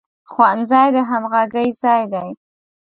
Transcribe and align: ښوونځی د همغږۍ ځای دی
ښوونځی 0.31 0.87
د 0.95 0.97
همغږۍ 1.09 1.69
ځای 1.81 2.01
دی 2.13 2.29